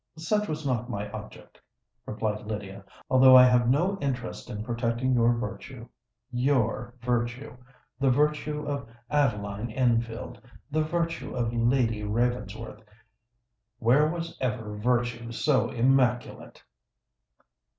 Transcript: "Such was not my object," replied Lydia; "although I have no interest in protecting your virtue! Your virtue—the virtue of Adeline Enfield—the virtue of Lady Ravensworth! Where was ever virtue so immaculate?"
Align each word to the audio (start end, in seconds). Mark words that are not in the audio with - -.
"Such 0.17 0.47
was 0.47 0.65
not 0.65 0.89
my 0.89 1.11
object," 1.11 1.61
replied 2.07 2.47
Lydia; 2.47 2.83
"although 3.07 3.35
I 3.37 3.45
have 3.45 3.69
no 3.69 3.99
interest 4.01 4.49
in 4.49 4.63
protecting 4.63 5.13
your 5.13 5.31
virtue! 5.35 5.87
Your 6.31 6.95
virtue—the 7.03 8.09
virtue 8.09 8.65
of 8.65 8.89
Adeline 9.11 9.69
Enfield—the 9.69 10.83
virtue 10.83 11.35
of 11.35 11.53
Lady 11.53 12.01
Ravensworth! 12.03 12.83
Where 13.77 14.07
was 14.07 14.35
ever 14.41 14.75
virtue 14.75 15.31
so 15.31 15.69
immaculate?" 15.69 16.63